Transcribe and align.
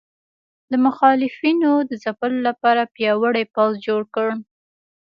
د 0.71 0.73
مخالفینو 0.85 1.71
د 1.89 1.91
ځپلو 2.03 2.39
لپاره 2.49 2.91
پیاوړی 2.95 3.43
پوځ 3.55 3.73
جوړ 3.87 4.01
کړ. 4.15 4.29